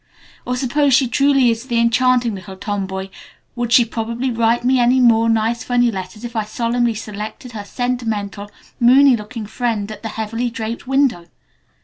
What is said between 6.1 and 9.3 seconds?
if I solemnly selected her sentimental, moony